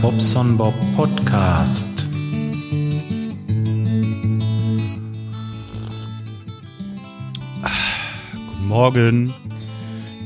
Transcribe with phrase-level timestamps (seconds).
[0.00, 2.08] Bobson Bob Podcast.
[8.32, 9.34] Guten Morgen.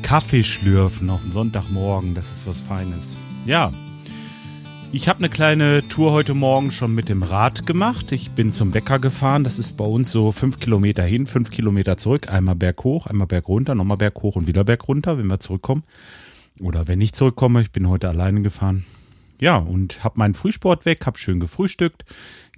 [0.03, 3.17] Kaffee schlürfen auf den Sonntagmorgen, das ist was Feines.
[3.47, 3.73] Ja,
[4.91, 8.11] ich habe eine kleine Tour heute Morgen schon mit dem Rad gemacht.
[8.13, 9.45] Ich bin zum Bäcker gefahren.
[9.45, 12.31] Das ist bei uns so fünf Kilometer hin, fünf Kilometer zurück.
[12.31, 15.83] Einmal berghoch, einmal berg runter, nochmal berg hoch und wieder berg runter, wenn wir zurückkommen.
[16.63, 18.85] Oder wenn ich zurückkomme, ich bin heute alleine gefahren.
[19.41, 22.05] Ja, und habe meinen Frühsport weg, habe schön gefrühstückt,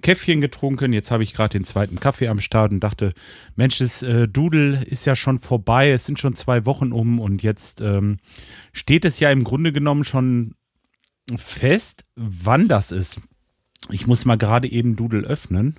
[0.01, 0.93] Käffchen getrunken.
[0.93, 3.13] Jetzt habe ich gerade den zweiten Kaffee am Start und dachte,
[3.55, 5.91] Mensch, das äh, Dudel ist ja schon vorbei.
[5.91, 8.17] Es sind schon zwei Wochen um und jetzt ähm,
[8.73, 10.55] steht es ja im Grunde genommen schon
[11.35, 13.21] fest, wann das ist.
[13.89, 15.75] Ich muss mal gerade eben Dudel öffnen.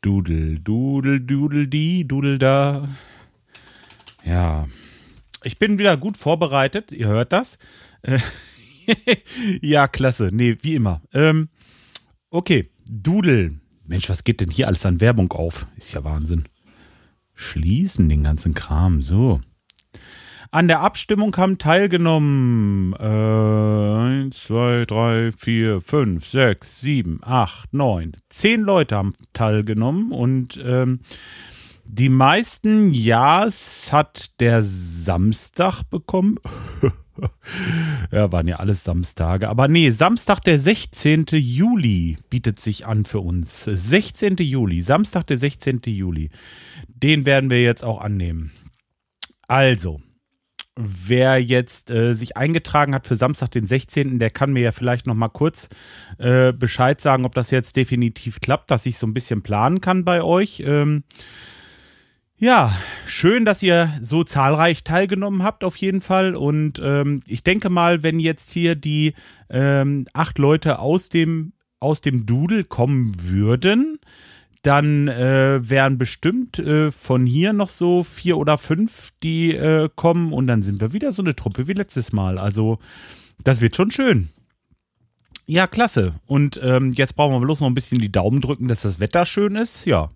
[0.00, 2.88] Dudel, Dudel, Dudel, die, Dudel da.
[4.24, 4.68] Ja,
[5.42, 6.92] ich bin wieder gut vorbereitet.
[6.92, 7.58] Ihr hört das.
[8.02, 8.18] Äh,
[9.62, 10.30] ja, klasse.
[10.32, 11.02] Nee, wie immer.
[11.12, 11.48] Ähm,
[12.30, 13.60] okay, Dudel.
[13.88, 15.66] Mensch, was geht denn hier alles an Werbung auf?
[15.76, 16.44] Ist ja Wahnsinn.
[17.34, 19.00] Schließen den ganzen Kram.
[19.00, 19.40] So.
[20.50, 28.12] An der Abstimmung haben teilgenommen äh, 1, 2, 3, 4, 5, 6, 7, 8, 9,
[28.30, 31.00] 10 Leute haben teilgenommen und ähm,
[31.84, 36.36] die meisten Ja's hat der Samstag bekommen.
[38.12, 39.48] ja, waren ja alles Samstage.
[39.48, 41.26] Aber nee, Samstag, der 16.
[41.32, 43.64] Juli bietet sich an für uns.
[43.64, 44.36] 16.
[44.36, 45.80] Juli, Samstag, der 16.
[45.86, 46.30] Juli.
[46.88, 48.50] Den werden wir jetzt auch annehmen.
[49.46, 50.00] Also,
[50.76, 55.06] wer jetzt äh, sich eingetragen hat für Samstag, den 16., der kann mir ja vielleicht
[55.06, 55.68] noch mal kurz
[56.18, 60.04] äh, Bescheid sagen, ob das jetzt definitiv klappt, dass ich so ein bisschen planen kann
[60.04, 60.62] bei euch.
[60.64, 61.02] Ähm,
[62.38, 62.72] ja,
[63.04, 66.36] schön, dass ihr so zahlreich teilgenommen habt, auf jeden Fall.
[66.36, 69.14] Und ähm, ich denke mal, wenn jetzt hier die
[69.50, 73.98] ähm, acht Leute aus dem, aus dem Doodle kommen würden,
[74.62, 80.32] dann äh, wären bestimmt äh, von hier noch so vier oder fünf, die äh, kommen.
[80.32, 82.38] Und dann sind wir wieder so eine Truppe wie letztes Mal.
[82.38, 82.78] Also,
[83.42, 84.28] das wird schon schön.
[85.46, 86.14] Ja, klasse.
[86.26, 89.24] Und ähm, jetzt brauchen wir bloß noch ein bisschen die Daumen drücken, dass das Wetter
[89.24, 89.86] schön ist.
[89.86, 90.10] Ja,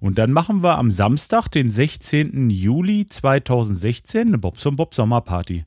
[0.00, 2.50] und dann machen wir am Samstag, den 16.
[2.50, 5.64] Juli 2016, eine Bobson Bob Sommerparty.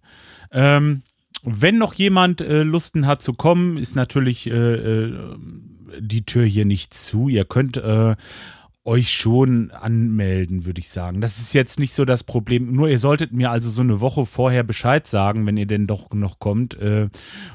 [0.51, 1.03] Ähm,
[1.43, 5.13] wenn noch jemand äh, Lusten hat zu kommen, ist natürlich äh, äh,
[5.99, 7.29] die Tür hier nicht zu.
[7.29, 8.15] Ihr könnt äh,
[8.83, 11.21] euch schon anmelden, würde ich sagen.
[11.21, 12.73] Das ist jetzt nicht so das Problem.
[12.73, 16.09] Nur ihr solltet mir also so eine Woche vorher Bescheid sagen, wenn ihr denn doch
[16.11, 16.73] noch kommt.
[16.75, 17.09] Äh,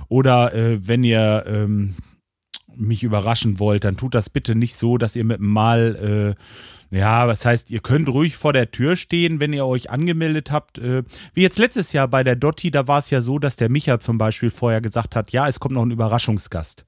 [0.09, 1.95] oder äh, wenn ihr ähm,
[2.77, 6.37] mich überraschen wollt, dann tut das bitte nicht so, dass ihr mit Mal,
[6.93, 10.51] äh, ja, was heißt, ihr könnt ruhig vor der Tür stehen, wenn ihr euch angemeldet
[10.51, 10.79] habt.
[10.79, 11.03] Äh,
[11.33, 13.99] wie jetzt letztes Jahr bei der Dotti, da war es ja so, dass der Micha
[14.01, 16.85] zum Beispiel vorher gesagt hat, ja, es kommt noch ein Überraschungsgast.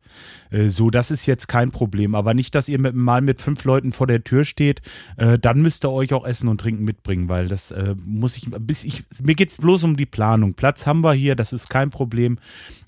[0.50, 2.14] Äh, so, das ist jetzt kein Problem.
[2.14, 4.80] Aber nicht, dass ihr mit Mal mit fünf Leuten vor der Tür steht,
[5.16, 8.48] äh, dann müsst ihr euch auch Essen und Trinken mitbringen, weil das äh, muss ich,
[8.60, 10.54] bis ich, mir geht's bloß um die Planung.
[10.54, 12.38] Platz haben wir hier, das ist kein Problem.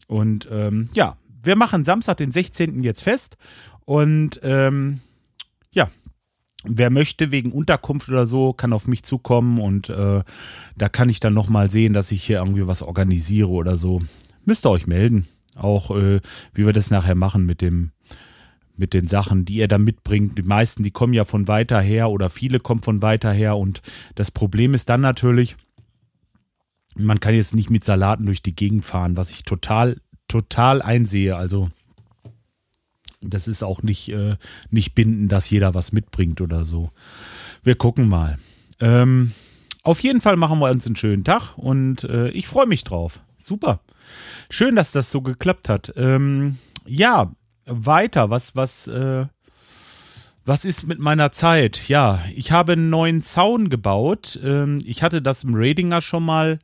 [0.06, 1.16] Und ähm, ja,
[1.48, 2.82] wir machen Samstag, den 16.
[2.82, 3.38] jetzt fest.
[3.86, 5.00] Und ähm,
[5.70, 5.88] ja,
[6.64, 10.22] wer möchte wegen Unterkunft oder so, kann auf mich zukommen und äh,
[10.76, 14.03] da kann ich dann nochmal sehen, dass ich hier irgendwie was organisiere oder so.
[14.44, 15.26] Müsst ihr euch melden.
[15.56, 16.20] Auch äh,
[16.53, 17.92] wie wir das nachher machen mit dem
[18.76, 20.38] mit den Sachen, die ihr da mitbringt.
[20.38, 23.80] Die meisten, die kommen ja von weiter her oder viele kommen von weiter her und
[24.15, 25.56] das Problem ist dann natürlich,
[26.97, 29.97] man kann jetzt nicht mit Salaten durch die Gegend fahren, was ich total
[30.28, 31.37] total einsehe.
[31.37, 31.71] Also
[33.21, 34.37] das ist auch nicht, äh,
[34.71, 36.91] nicht binden, dass jeder was mitbringt oder so.
[37.62, 38.39] Wir gucken mal.
[38.81, 39.33] Ähm,
[39.83, 43.21] auf jeden Fall machen wir uns einen schönen Tag und äh, ich freue mich drauf.
[43.37, 43.81] Super.
[44.50, 45.93] Schön, dass das so geklappt hat.
[45.97, 47.33] Ähm, ja,
[47.66, 48.31] weiter.
[48.31, 49.27] Was, was, äh,
[50.45, 51.89] was ist mit meiner Zeit?
[51.89, 54.39] Ja, ich habe einen neuen Zaun gebaut.
[54.42, 56.59] Ähm, ich hatte das im Radinger schon mal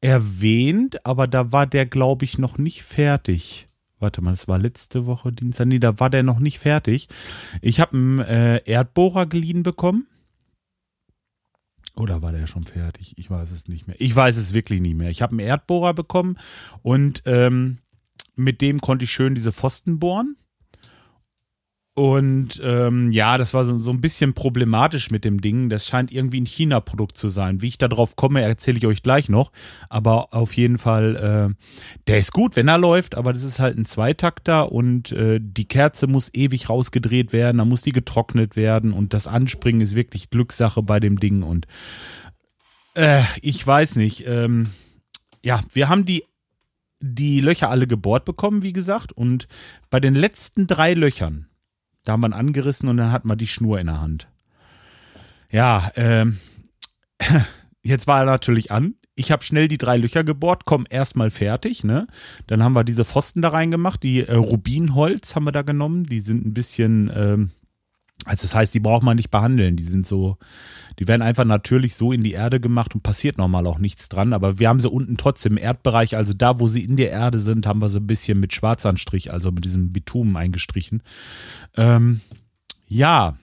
[0.00, 3.66] erwähnt, aber da war der, glaube ich, noch nicht fertig.
[3.98, 5.66] Warte mal, das war letzte Woche Dienstag.
[5.66, 7.08] Nee, da war der noch nicht fertig.
[7.60, 10.06] Ich habe einen äh, Erdbohrer geliehen bekommen.
[11.96, 13.14] Oder war der schon fertig?
[13.18, 13.96] Ich weiß es nicht mehr.
[13.98, 15.10] Ich weiß es wirklich nicht mehr.
[15.10, 16.38] Ich habe einen Erdbohrer bekommen
[16.82, 17.78] und ähm,
[18.36, 20.36] mit dem konnte ich schön diese Pfosten bohren.
[21.98, 25.68] Und ähm, ja, das war so, so ein bisschen problematisch mit dem Ding.
[25.68, 27.60] Das scheint irgendwie ein China-Produkt zu sein.
[27.60, 29.50] Wie ich da drauf komme, erzähle ich euch gleich noch.
[29.88, 31.16] Aber auf jeden Fall,
[31.50, 31.64] äh,
[32.06, 35.66] der ist gut, wenn er läuft, aber das ist halt ein Zweitakter und äh, die
[35.66, 40.30] Kerze muss ewig rausgedreht werden, dann muss die getrocknet werden und das Anspringen ist wirklich
[40.30, 41.42] Glückssache bei dem Ding.
[41.42, 41.66] Und
[42.94, 44.24] äh, ich weiß nicht.
[44.24, 44.70] Ähm,
[45.42, 46.22] ja, wir haben die
[47.00, 49.10] die Löcher alle gebohrt bekommen, wie gesagt.
[49.10, 49.48] Und
[49.90, 51.48] bei den letzten drei Löchern,
[52.08, 54.28] da haben wir ihn angerissen und dann hatten wir die Schnur in der Hand.
[55.50, 56.38] Ja, ähm,
[57.82, 58.94] jetzt war er natürlich an.
[59.14, 62.06] Ich habe schnell die drei Löcher gebohrt, komm erstmal fertig, ne?
[62.46, 66.04] Dann haben wir diese Pfosten da reingemacht, die äh, Rubinholz haben wir da genommen.
[66.04, 67.50] Die sind ein bisschen, ähm,
[68.28, 69.76] also das heißt, die braucht man nicht behandeln.
[69.76, 70.36] Die sind so,
[70.98, 74.34] die werden einfach natürlich so in die Erde gemacht und passiert normal auch nichts dran.
[74.34, 77.38] Aber wir haben sie unten trotzdem im Erdbereich, also da, wo sie in der Erde
[77.38, 81.02] sind, haben wir sie ein bisschen mit Schwarzanstrich, also mit diesem Bitumen eingestrichen.
[81.76, 82.20] Ähm,
[82.86, 83.36] ja,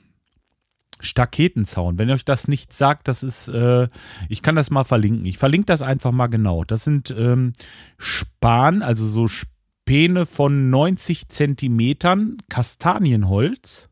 [0.99, 1.97] Staketenzaun.
[1.97, 3.87] Wenn euch das nicht sagt, das ist, äh,
[4.29, 5.25] ich kann das mal verlinken.
[5.25, 6.63] Ich verlinke das einfach mal genau.
[6.63, 7.53] Das sind ähm,
[7.97, 13.89] Span, also so Späne von 90 Zentimetern Kastanienholz.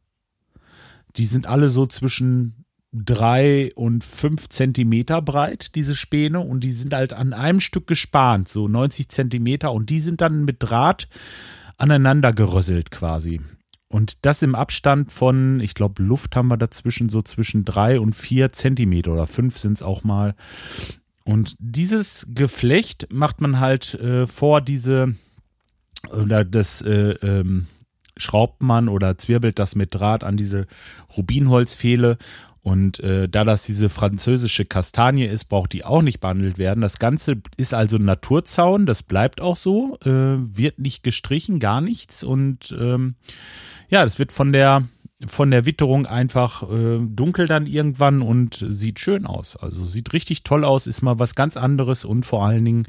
[1.17, 6.93] Die sind alle so zwischen drei und fünf Zentimeter breit, diese Späne, und die sind
[6.93, 11.07] halt an einem Stück gespannt, so 90 Zentimeter, und die sind dann mit Draht
[11.77, 13.41] aneinander gerösselt quasi.
[13.87, 18.13] Und das im Abstand von, ich glaube, Luft haben wir dazwischen so zwischen drei und
[18.13, 20.35] vier Zentimeter oder fünf sind es auch mal.
[21.25, 25.15] Und dieses Geflecht macht man halt äh, vor diese,
[26.11, 27.67] oder das äh, ähm,
[28.17, 30.67] schraubt man oder zwirbelt das mit Draht an diese
[31.15, 32.17] Rubinholzpfähle
[32.63, 36.79] und äh, da das diese französische Kastanie ist, braucht die auch nicht behandelt werden.
[36.79, 41.81] Das Ganze ist also ein Naturzaun, das bleibt auch so, äh, wird nicht gestrichen, gar
[41.81, 42.23] nichts.
[42.23, 43.15] Und ähm,
[43.89, 44.83] ja, das wird von der
[45.25, 49.55] von der Witterung einfach äh, dunkel dann irgendwann und sieht schön aus.
[49.55, 52.87] Also sieht richtig toll aus, ist mal was ganz anderes und vor allen Dingen,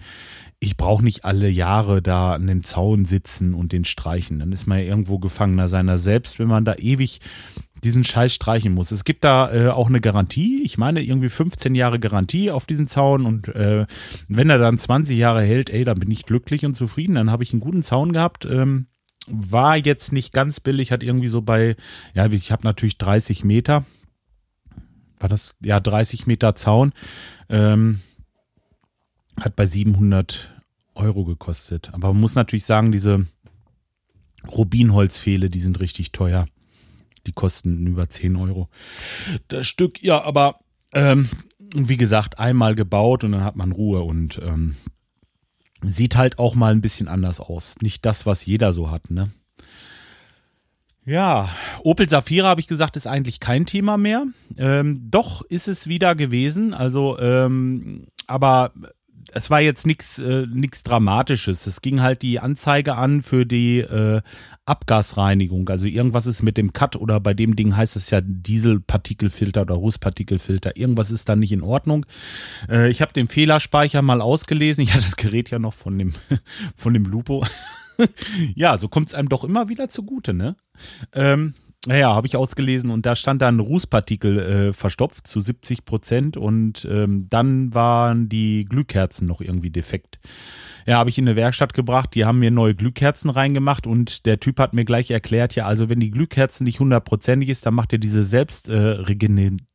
[0.65, 4.39] ich brauche nicht alle Jahre da an dem Zaun sitzen und den streichen.
[4.39, 7.21] Dann ist man ja irgendwo Gefangener seiner selbst, wenn man da ewig
[7.83, 8.91] diesen Scheiß streichen muss.
[8.91, 10.63] Es gibt da äh, auch eine Garantie.
[10.65, 13.87] Ich meine irgendwie 15 Jahre Garantie auf diesen Zaun und äh,
[14.29, 17.17] wenn er dann 20 Jahre hält, ey, dann bin ich glücklich und zufrieden.
[17.17, 18.47] Dann habe ich einen guten Zaun gehabt.
[18.47, 18.87] Ähm,
[19.29, 21.77] war jetzt nicht ganz billig, hat irgendwie so bei,
[22.15, 23.85] ja, ich habe natürlich 30 Meter.
[25.21, 26.93] War das, ja, 30 Meter Zaun.
[27.51, 28.01] Ähm,
[29.41, 30.54] hat bei 700
[30.95, 31.93] Euro gekostet.
[31.93, 33.27] Aber man muss natürlich sagen, diese
[34.49, 36.47] Rubinholzpfähle, die sind richtig teuer.
[37.27, 38.69] Die kosten über 10 Euro.
[39.49, 40.61] Das Stück, ja, aber
[40.93, 41.29] ähm,
[41.75, 44.77] wie gesagt, einmal gebaut und dann hat man Ruhe und ähm,
[45.83, 47.77] sieht halt auch mal ein bisschen anders aus.
[47.81, 49.31] Nicht das, was jeder so hat, ne?
[51.07, 51.51] Ja,
[51.83, 54.25] Opel Safira habe ich gesagt, ist eigentlich kein Thema mehr.
[54.57, 56.73] Ähm, doch ist es wieder gewesen.
[56.73, 58.73] Also, ähm, aber
[59.35, 61.67] es war jetzt nichts äh, nix Dramatisches.
[61.67, 64.23] Es ging halt die Anzeige an für die äh,
[64.65, 65.69] Abgasreinigung.
[65.69, 69.75] Also irgendwas ist mit dem Cut oder bei dem Ding heißt es ja Dieselpartikelfilter oder
[69.75, 70.77] Rußpartikelfilter.
[70.77, 72.07] Irgendwas ist da nicht in Ordnung.
[72.69, 74.85] Äh, ich habe den Fehlerspeicher mal ausgelesen.
[74.85, 76.13] Ich hatte das Gerät ja noch von dem,
[76.77, 77.45] von dem Lupo.
[78.55, 80.57] ja, so kommt es einem doch immer wieder zugute, ne?
[81.13, 81.55] Ähm,
[81.87, 86.87] naja, habe ich ausgelesen und da stand dann Rußpartikel äh, verstopft zu 70 Prozent und
[86.91, 90.19] ähm, dann waren die Glühkerzen noch irgendwie defekt.
[90.87, 94.41] Ja, habe ich in eine Werkstatt gebracht, die haben mir neue Glühkerzen reingemacht und der
[94.41, 97.93] Typ hat mir gleich erklärt, ja, also wenn die Glühkerzen nicht hundertprozentig ist, dann macht
[97.93, 99.74] er diese Selbstregenerierung äh,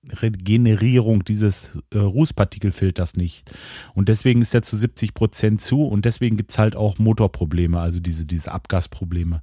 [1.29, 3.51] dieses äh, Rußpartikelfilters nicht.
[3.93, 7.99] Und deswegen ist er zu 70 Prozent zu und deswegen gibt's halt auch Motorprobleme, also
[7.99, 9.41] diese, diese Abgasprobleme.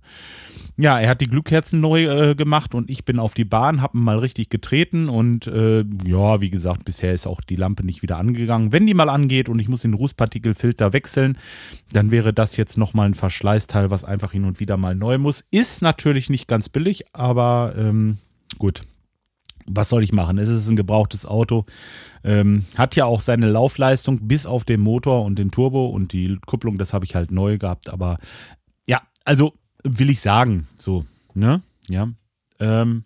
[0.78, 3.94] Ja, er hat die Glühkerzen neu äh, gemacht und ich bin auf die Bahn, hab
[3.94, 8.18] mal richtig getreten und äh, ja, wie gesagt, bisher ist auch die Lampe nicht wieder
[8.18, 8.72] angegangen.
[8.72, 11.38] Wenn die mal angeht und ich muss den Rußpartikelfilter wechseln,
[11.92, 15.44] dann wäre das jetzt nochmal ein Verschleißteil, was einfach hin und wieder mal neu muss.
[15.50, 18.18] Ist natürlich nicht ganz billig, aber ähm,
[18.58, 18.84] gut.
[19.68, 20.38] Was soll ich machen?
[20.38, 21.64] Es ist ein gebrauchtes Auto.
[22.24, 26.38] Ähm, hat ja auch seine Laufleistung bis auf den Motor und den Turbo und die
[26.46, 27.88] Kupplung, das habe ich halt neu gehabt.
[27.88, 28.18] Aber
[28.86, 29.54] ja, also
[29.84, 31.04] will ich sagen, so,
[31.34, 31.62] ne?
[31.88, 32.08] Ja.
[32.58, 33.04] Ähm,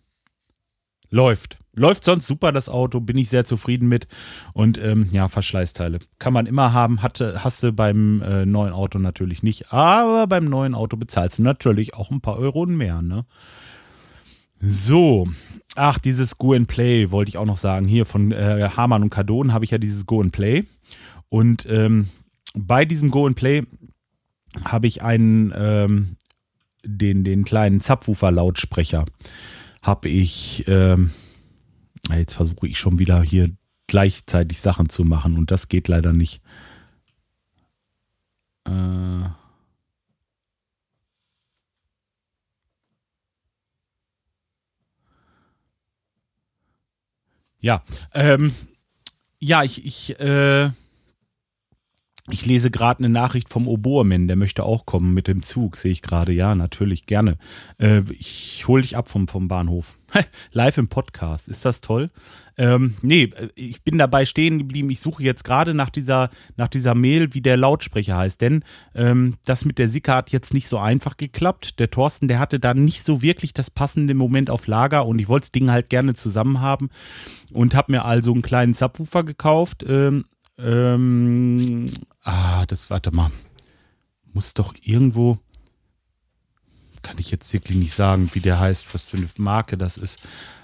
[1.10, 1.58] läuft.
[1.74, 4.08] Läuft sonst super, das Auto, bin ich sehr zufrieden mit.
[4.54, 8.98] Und ähm, ja, Verschleißteile kann man immer haben, hatte, hast du beim äh, neuen Auto
[8.98, 9.72] natürlich nicht.
[9.72, 13.24] Aber beim neuen Auto bezahlst du natürlich auch ein paar Euro mehr, ne?
[14.60, 15.26] So,
[15.74, 17.86] ach, dieses Go and Play wollte ich auch noch sagen.
[17.86, 20.64] Hier von äh, Hamann und Cardon habe ich ja dieses Go and Play.
[21.28, 22.08] Und ähm,
[22.54, 23.64] bei diesem Go and Play
[24.64, 26.16] habe ich einen, ähm,
[26.84, 29.06] den, den kleinen Zapfwufer-Lautsprecher,
[29.82, 31.10] habe ich, ähm,
[32.10, 33.50] jetzt versuche ich schon wieder hier
[33.86, 36.42] gleichzeitig Sachen zu machen und das geht leider nicht.
[38.64, 39.30] Äh,
[47.60, 47.82] ja,
[48.14, 48.52] ähm,
[49.38, 50.70] ja, ich, ich, äh,
[52.32, 55.92] Ich lese gerade eine Nachricht vom Oboeman, der möchte auch kommen mit dem Zug, sehe
[55.92, 56.32] ich gerade.
[56.32, 57.36] Ja, natürlich, gerne.
[57.78, 59.98] Äh, ich hole dich ab vom, vom Bahnhof.
[60.52, 62.10] Live im Podcast, ist das toll?
[62.56, 64.90] Ähm, nee, ich bin dabei stehen geblieben.
[64.90, 68.40] Ich suche jetzt gerade nach dieser, nach dieser Mail, wie der Lautsprecher heißt.
[68.40, 71.78] Denn ähm, das mit der Sika hat jetzt nicht so einfach geklappt.
[71.78, 75.28] Der Thorsten, der hatte da nicht so wirklich das passende Moment auf Lager und ich
[75.28, 76.90] wollte das Ding halt gerne zusammen haben
[77.52, 79.84] und habe mir also einen kleinen Subwoofer gekauft.
[79.88, 80.24] Ähm,
[80.64, 81.86] ähm,
[82.22, 83.30] ah, das, warte mal.
[84.32, 85.38] Muss doch irgendwo.
[87.02, 90.18] Kann ich jetzt wirklich nicht sagen, wie der heißt, was für eine Marke das ist.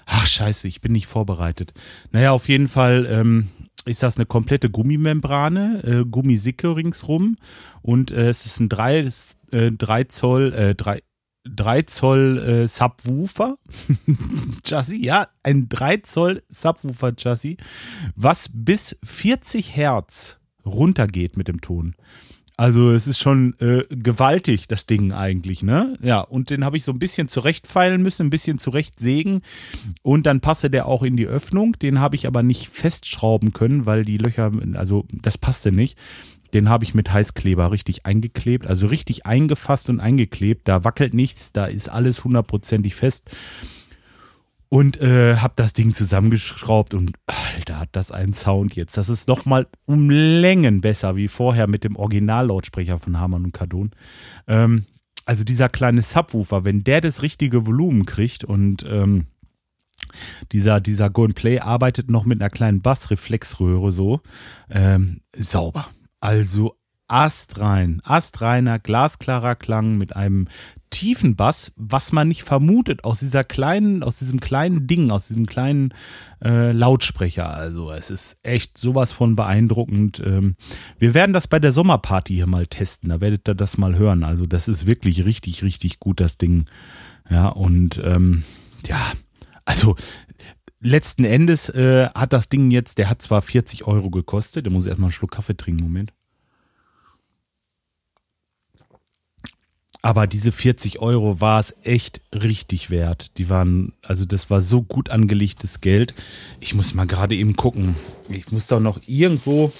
[0.05, 1.73] Ach, scheiße, ich bin nicht vorbereitet.
[2.11, 3.49] Naja, auf jeden Fall ähm,
[3.85, 7.35] ist das eine komplette Gummimembrane, äh, Gummisicke ringsrum.
[7.81, 9.09] Und äh, es ist ein 3,
[9.51, 11.01] äh, 3 Zoll, äh, 3,
[11.55, 13.57] 3 Zoll äh, Subwoofer
[14.63, 17.57] Chassis, ja, ein 3 Zoll Subwoofer Chassis,
[18.15, 21.95] was bis 40 Hertz runtergeht mit dem Ton.
[22.59, 25.95] Also es ist schon äh, gewaltig, das Ding eigentlich, ne?
[26.01, 29.41] Ja, und den habe ich so ein bisschen zurechtfeilen müssen, ein bisschen zurechtsägen
[30.01, 31.73] und dann passte der auch in die Öffnung.
[31.73, 35.99] Den habe ich aber nicht festschrauben können, weil die Löcher, also das passte nicht.
[36.57, 40.67] Den habe ich mit Heißkleber richtig eingeklebt, also richtig eingefasst und eingeklebt.
[40.67, 43.29] Da wackelt nichts, da ist alles hundertprozentig fest.
[44.67, 48.97] Und äh, habe das Ding zusammengeschraubt und Alter, hat das einen Sound jetzt.
[48.97, 53.91] Das ist nochmal um Längen besser wie vorher mit dem Originallautsprecher von Hamann und Kardon.
[54.47, 54.87] Ähm,
[55.27, 59.27] also dieser kleine Subwoofer, wenn der das richtige Volumen kriegt und ähm,
[60.53, 64.21] dieser, dieser Go Play arbeitet noch mit einer kleinen Bassreflexröhre so,
[64.71, 65.85] ähm, sauber.
[66.27, 66.75] Also
[67.07, 70.49] astrein, astreiner, glasklarer Klang mit einem
[70.89, 75.45] tiefen Bass, was man nicht vermutet aus dieser kleinen, aus diesem kleinen Ding, aus diesem
[75.45, 75.93] kleinen
[76.43, 77.49] äh, Lautsprecher.
[77.49, 80.21] Also es ist echt sowas von beeindruckend.
[80.25, 80.57] Ähm,
[80.99, 83.07] wir werden das bei der Sommerparty hier mal testen.
[83.07, 84.25] Da werdet ihr das mal hören.
[84.25, 86.65] Also das ist wirklich richtig, richtig gut das Ding.
[87.29, 88.43] Ja und ähm,
[88.85, 88.99] ja,
[89.63, 89.95] also
[90.79, 94.85] letzten Endes äh, hat das Ding jetzt, der hat zwar 40 Euro gekostet, da muss
[94.85, 96.13] erstmal einen Schluck Kaffee trinken, Moment.
[100.01, 103.37] Aber diese 40 Euro war es echt richtig wert.
[103.37, 106.13] Die waren, also das war so gut angelegtes Geld.
[106.59, 107.95] Ich muss mal gerade eben gucken.
[108.29, 109.71] Ich muss doch noch irgendwo,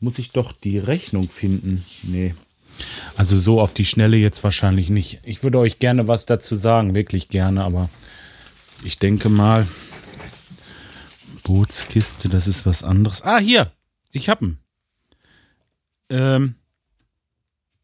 [0.00, 1.84] muss ich doch die Rechnung finden.
[2.02, 2.34] Nee.
[3.16, 5.20] Also so auf die Schnelle jetzt wahrscheinlich nicht.
[5.24, 7.88] Ich würde euch gerne was dazu sagen, wirklich gerne, aber
[8.84, 9.66] ich denke mal,
[11.42, 13.22] Bootskiste, das ist was anderes.
[13.22, 13.72] Ah, hier,
[14.12, 14.58] ich hab ihn.
[16.10, 16.54] Ähm,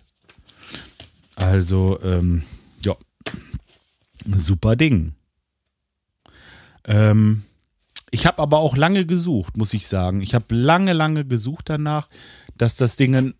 [1.37, 2.43] Also, ähm,
[2.85, 2.95] ja,
[4.37, 5.15] super Ding.
[6.85, 7.43] Ähm,
[8.11, 10.21] ich habe aber auch lange gesucht, muss ich sagen.
[10.21, 12.09] Ich habe lange, lange gesucht danach,
[12.57, 13.35] dass das Ding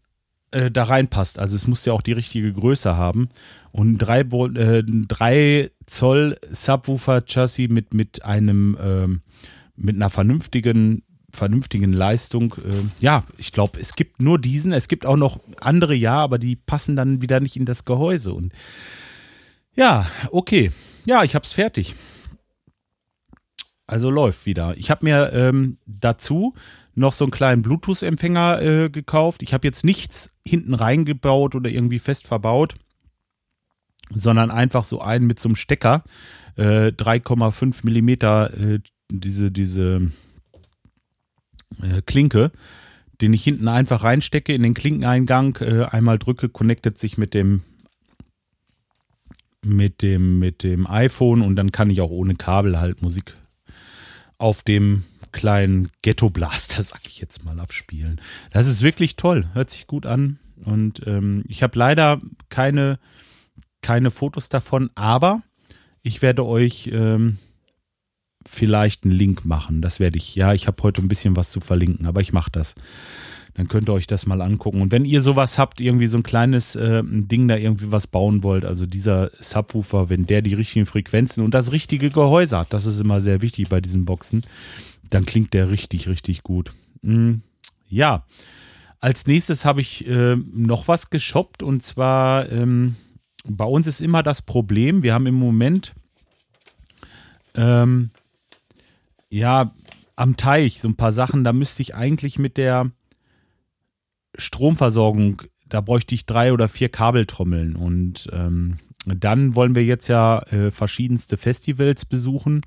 [0.51, 1.39] äh, da reinpasst.
[1.39, 3.29] Also es muss ja auch die richtige Größe haben.
[3.71, 9.09] Und drei, äh, Zoll Subwoofer-Chassis mit, mit einem, äh,
[9.77, 11.03] mit einer vernünftigen
[11.35, 12.55] vernünftigen Leistung.
[12.59, 14.73] Äh, ja, ich glaube, es gibt nur diesen.
[14.73, 18.33] Es gibt auch noch andere, ja, aber die passen dann wieder nicht in das Gehäuse.
[18.33, 18.53] Und
[19.75, 20.71] ja, okay.
[21.05, 21.95] Ja, ich habe es fertig.
[23.87, 24.77] Also läuft wieder.
[24.79, 26.55] Ich habe mir ähm, dazu
[26.95, 29.43] noch so einen kleinen Bluetooth-Empfänger äh, gekauft.
[29.43, 32.77] Ich habe jetzt nichts hinten reingebaut oder irgendwie fest verbaut,
[34.11, 36.05] sondern einfach so einen mit so einem Stecker.
[36.57, 38.79] Äh, 3,5 Millimeter, äh,
[39.11, 40.13] diese, diese
[41.83, 42.53] äh, Klinke,
[43.21, 47.63] den ich hinten einfach reinstecke in den Klinkeneingang, äh, einmal drücke, connectet sich mit dem
[49.65, 53.35] mit dem mit dem iPhone und dann kann ich auch ohne Kabel halt Musik
[54.37, 58.21] auf dem kleinen Ghetto Blaster, sag ich jetzt mal, abspielen.
[58.51, 62.99] Das ist wirklich toll, hört sich gut an und ähm, ich habe leider keine
[63.81, 65.43] keine Fotos davon, aber
[66.03, 67.39] ich werde euch ähm,
[68.47, 69.81] vielleicht einen Link machen.
[69.81, 70.35] Das werde ich.
[70.35, 72.75] Ja, ich habe heute ein bisschen was zu verlinken, aber ich mache das.
[73.55, 74.83] Dann könnt ihr euch das mal angucken.
[74.83, 78.43] Und wenn ihr sowas habt, irgendwie so ein kleines äh, Ding da irgendwie was bauen
[78.43, 82.87] wollt, also dieser Subwoofer, wenn der die richtigen Frequenzen und das richtige Gehäuse hat, das
[82.87, 84.43] ist immer sehr wichtig bei diesen Boxen,
[85.11, 86.73] dann klingt der richtig, richtig gut.
[87.03, 87.43] Mhm.
[87.89, 88.25] Ja,
[89.01, 92.97] als nächstes habe ich äh, noch was geshoppt und zwar ähm,
[93.47, 95.95] bei uns ist immer das Problem, wir haben im Moment
[97.55, 98.11] ähm,
[99.35, 99.75] ja
[100.17, 102.91] am Teich so ein paar Sachen, da müsste ich eigentlich mit der
[104.37, 107.77] Stromversorgung, da bräuchte ich drei oder vier Kabeltrommeln.
[107.77, 112.63] Und ähm, dann wollen wir jetzt ja äh, verschiedenste Festivals besuchen.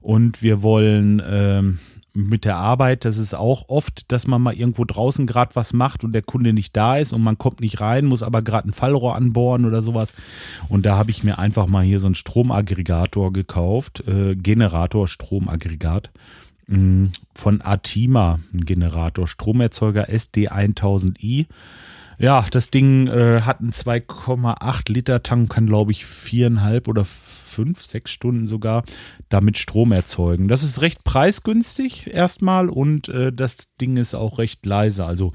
[0.00, 1.78] Und wir wollen ähm,
[2.26, 6.04] mit der Arbeit, das ist auch oft, dass man mal irgendwo draußen gerade was macht
[6.04, 8.72] und der Kunde nicht da ist und man kommt nicht rein, muss aber gerade ein
[8.72, 10.12] Fallrohr anbohren oder sowas.
[10.68, 16.10] Und da habe ich mir einfach mal hier so einen Stromaggregator gekauft, äh, Generator Stromaggregat
[16.66, 21.46] mh, mm, von Atima, ein Generator, Stromerzeuger SD1000i.
[22.20, 27.86] Ja, das Ding äh, hat einen 2,8 Liter Tank, kann glaube ich viereinhalb oder fünf,
[27.86, 28.82] sechs Stunden sogar
[29.28, 30.48] damit Strom erzeugen.
[30.48, 35.32] Das ist recht preisgünstig erstmal und äh, das Ding ist auch recht leise, also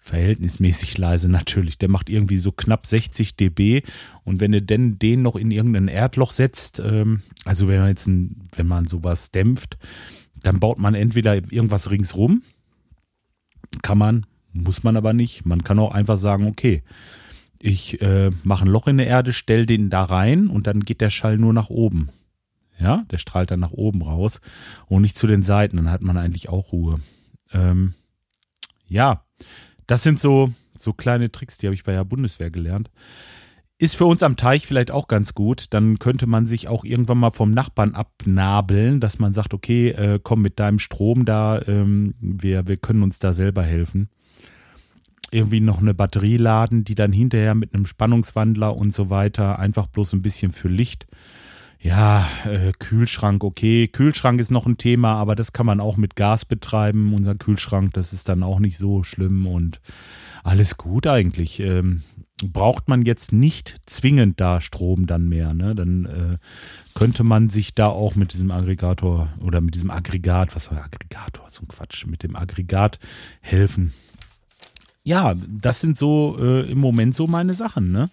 [0.00, 1.76] verhältnismäßig leise natürlich.
[1.76, 3.82] Der macht irgendwie so knapp 60 dB
[4.24, 8.06] und wenn du denn den noch in irgendein Erdloch setzt, ähm, also wenn man jetzt
[8.06, 9.76] ein, wenn man sowas dämpft,
[10.42, 12.42] dann baut man entweder irgendwas ringsrum,
[13.82, 15.44] kann man, muss man aber nicht.
[15.46, 16.82] Man kann auch einfach sagen, okay,
[17.58, 21.00] ich äh, mache ein Loch in der Erde, stell den da rein und dann geht
[21.00, 22.10] der Schall nur nach oben.
[22.78, 24.40] Ja, der strahlt dann nach oben raus
[24.88, 25.76] und nicht zu den Seiten.
[25.76, 26.98] Dann hat man eigentlich auch Ruhe.
[27.52, 27.94] Ähm,
[28.88, 29.24] ja,
[29.86, 32.90] das sind so, so kleine Tricks, die habe ich bei der Bundeswehr gelernt.
[33.78, 35.66] Ist für uns am Teich vielleicht auch ganz gut.
[35.72, 40.18] Dann könnte man sich auch irgendwann mal vom Nachbarn abnabeln, dass man sagt, okay, äh,
[40.20, 44.08] komm mit deinem Strom da, ähm, wir, wir können uns da selber helfen
[45.32, 49.86] irgendwie noch eine Batterie laden, die dann hinterher mit einem Spannungswandler und so weiter einfach
[49.86, 51.06] bloß ein bisschen für Licht.
[51.80, 53.88] Ja, äh, Kühlschrank, okay.
[53.88, 57.12] Kühlschrank ist noch ein Thema, aber das kann man auch mit Gas betreiben.
[57.12, 59.80] Unser Kühlschrank, das ist dann auch nicht so schlimm und
[60.44, 61.58] alles gut eigentlich.
[61.58, 62.02] Ähm,
[62.44, 65.54] braucht man jetzt nicht zwingend da Strom dann mehr.
[65.54, 65.74] Ne?
[65.74, 66.38] Dann äh,
[66.94, 71.46] könnte man sich da auch mit diesem Aggregator oder mit diesem Aggregat, was war Aggregator,
[71.50, 73.00] so ein Quatsch, mit dem Aggregat
[73.40, 73.92] helfen
[75.04, 78.10] ja, das sind so äh, im Moment so meine Sachen, ne?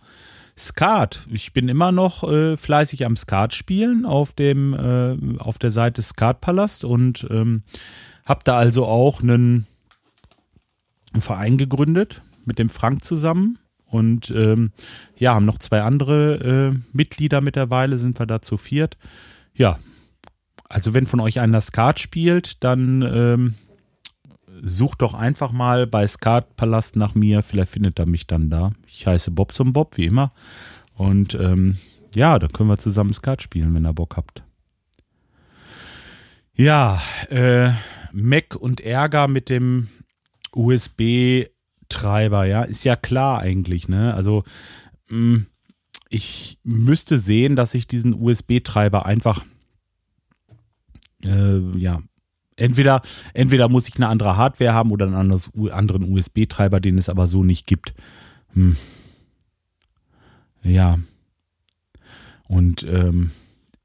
[0.58, 1.26] Skat.
[1.32, 6.02] Ich bin immer noch äh, fleißig am Skat spielen auf dem äh, auf der Seite
[6.02, 7.64] Skatpalast und ähm,
[8.26, 9.66] habe da also auch einen,
[11.18, 14.72] Verein gegründet mit dem Frank zusammen und ähm,
[15.18, 18.98] ja haben noch zwei andere äh, Mitglieder mittlerweile sind wir da zu viert.
[19.54, 19.80] Ja,
[20.68, 23.56] also wenn von euch einer Skat spielt, dann ähm,
[24.64, 27.42] sucht doch einfach mal bei Skatpalast nach mir.
[27.42, 28.72] Vielleicht findet er mich dann da.
[28.88, 30.34] Ich heiße Bobson Bob, wie immer.
[30.96, 31.78] Und ähm,
[32.14, 34.44] ja, da können wir zusammen Skat spielen, wenn ihr Bock habt.
[36.54, 37.72] Ja, äh,
[38.12, 39.88] Mac und Ärger mit dem
[40.52, 44.14] USB-Treiber, ja, ist ja klar eigentlich, ne?
[44.14, 44.44] Also,
[45.10, 45.46] mh, mm,
[46.10, 49.44] ich müsste sehen, dass ich diesen USB-Treiber einfach
[51.24, 52.02] äh, ja,
[52.60, 53.02] entweder,
[53.34, 57.44] entweder muss ich eine andere Hardware haben oder einen anderen USB-Treiber, den es aber so
[57.44, 57.94] nicht gibt.
[58.54, 58.76] Hm.
[60.64, 60.98] Ja.
[62.48, 63.32] Und ähm,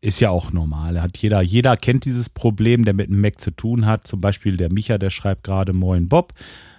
[0.01, 1.01] ist ja auch normal.
[1.01, 4.07] Hat jeder, jeder kennt dieses Problem, der mit einem Mac zu tun hat.
[4.07, 6.33] Zum Beispiel der Micha, der schreibt gerade Moin Bob.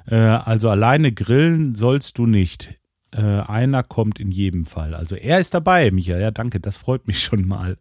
[0.08, 2.76] Äh, also alleine grillen sollst du nicht.
[3.15, 4.93] Äh, einer kommt in jedem Fall.
[4.93, 6.21] Also er ist dabei, Michael.
[6.21, 7.78] Ja, danke, das freut mich schon mal.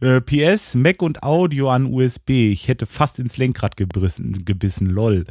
[0.00, 2.30] Äh, PS, Mac und Audio an USB.
[2.52, 5.26] Ich hätte fast ins Lenkrad gebissen, gebissen lol.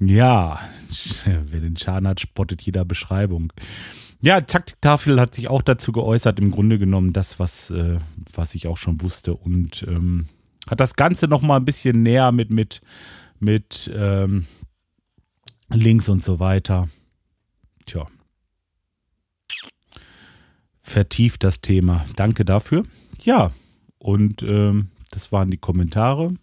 [0.00, 0.58] Ja,
[1.24, 3.52] wer den Schaden hat, spottet jeder Beschreibung.
[4.20, 7.98] Ja, Taktiktafel hat sich auch dazu geäußert, im Grunde genommen das, was, äh,
[8.32, 10.26] was ich auch schon wusste und ähm,
[10.68, 12.80] hat das Ganze noch mal ein bisschen näher mit, mit,
[13.38, 14.46] mit ähm,
[15.72, 16.88] Links und so weiter.
[17.86, 18.06] Tja,
[20.92, 22.04] vertieft das Thema.
[22.16, 22.84] Danke dafür.
[23.22, 23.50] Ja,
[23.98, 26.34] und ähm, das waren die Kommentare.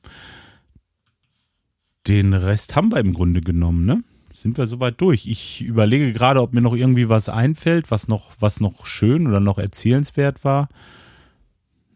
[2.08, 4.04] Den Rest haben wir im Grunde genommen, ne?
[4.32, 5.28] Sind wir soweit durch.
[5.28, 9.40] Ich überlege gerade, ob mir noch irgendwie was einfällt, was noch, was noch schön oder
[9.40, 10.70] noch erzählenswert war.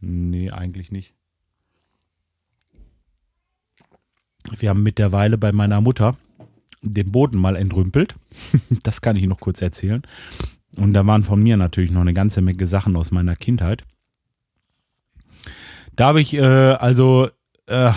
[0.02, 1.14] Nee, eigentlich nicht.
[4.58, 6.18] Wir haben mittlerweile bei meiner Mutter
[6.82, 8.16] den Boden mal entrümpelt.
[8.84, 10.04] das kann ich noch kurz erzählen.
[10.78, 13.84] Und da waren von mir natürlich noch eine ganze Menge Sachen aus meiner Kindheit.
[15.96, 17.30] Da habe ich äh, also
[17.68, 17.92] äh,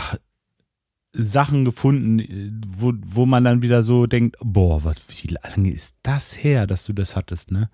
[1.12, 6.42] Sachen gefunden, wo, wo man dann wieder so denkt, boah, was wie lange ist das
[6.42, 7.70] her, dass du das hattest, ne?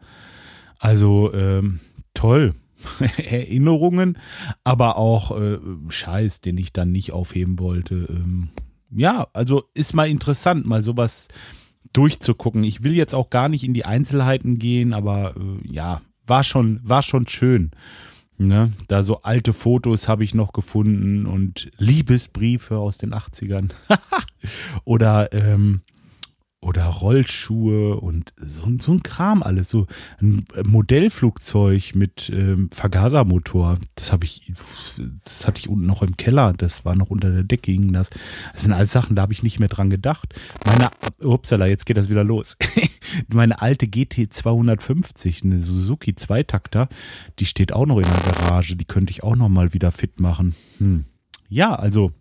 [0.79, 1.81] Also ähm,
[2.15, 2.55] toll.
[3.17, 4.19] Erinnerungen,
[4.65, 8.07] aber auch äh, Scheiß, den ich dann nicht aufheben wollte.
[8.09, 8.49] Ähm,
[8.91, 11.29] ja, also ist mal interessant, mal sowas
[11.93, 12.65] durchzugucken.
[12.65, 16.81] Ich will jetzt auch gar nicht in die Einzelheiten gehen, aber äh, ja, war schon,
[16.83, 17.73] war schon schön.
[18.39, 18.73] Ne?
[18.89, 23.71] Da so alte Fotos habe ich noch gefunden und Liebesbriefe aus den 80ern.
[24.85, 25.83] Oder ähm,
[26.63, 29.69] oder Rollschuhe und so, so ein Kram alles.
[29.69, 29.89] So
[30.21, 33.79] ein Modellflugzeug mit ähm, Vergasermotor.
[33.97, 34.53] Das habe ich,
[35.25, 36.55] das hatte ich unten noch im Keller.
[36.57, 38.11] Das war noch unter der Decke hing das.
[38.53, 40.35] Das sind alles Sachen, da habe ich nicht mehr dran gedacht.
[40.65, 42.57] Meine, upsala, jetzt geht das wieder los.
[43.29, 46.89] Meine alte GT 250, eine Suzuki Zweitakter,
[47.41, 48.77] die steht auch noch in der Garage.
[48.77, 50.55] Die könnte ich auch noch mal wieder fit machen.
[50.79, 51.07] Hm.
[51.49, 52.13] Ja, also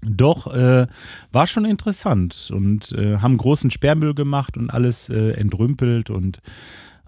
[0.00, 0.86] doch, äh,
[1.32, 6.40] war schon interessant und äh, haben großen Sperrmüll gemacht und alles äh, entrümpelt und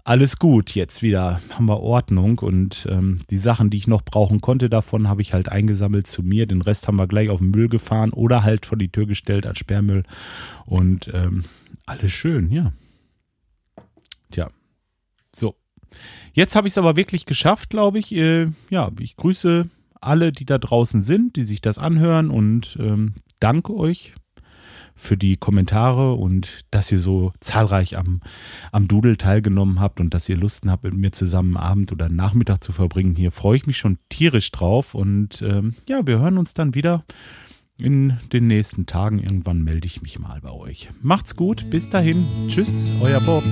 [0.03, 0.71] alles gut.
[0.71, 5.07] Jetzt wieder haben wir Ordnung und ähm, die Sachen, die ich noch brauchen konnte davon,
[5.07, 6.47] habe ich halt eingesammelt zu mir.
[6.47, 9.45] Den Rest haben wir gleich auf den Müll gefahren oder halt vor die Tür gestellt
[9.45, 10.03] als Sperrmüll
[10.65, 11.45] und ähm,
[11.85, 12.73] alles schön, ja.
[14.31, 14.49] Tja,
[15.33, 15.55] so.
[16.33, 18.13] Jetzt habe ich es aber wirklich geschafft, glaube ich.
[18.13, 19.65] Äh, ja, ich grüße
[20.01, 24.13] alle, die da draußen sind, die sich das anhören und ähm, danke euch
[24.95, 28.19] für die Kommentare und dass ihr so zahlreich am,
[28.71, 32.63] am Doodle teilgenommen habt und dass ihr Lust habt, mit mir zusammen Abend oder Nachmittag
[32.63, 33.15] zu verbringen.
[33.15, 37.03] Hier freue ich mich schon tierisch drauf und ähm, ja, wir hören uns dann wieder
[37.81, 39.19] in den nächsten Tagen.
[39.19, 40.89] Irgendwann melde ich mich mal bei euch.
[41.01, 42.25] Macht's gut, bis dahin.
[42.47, 43.43] Tschüss, euer Bob.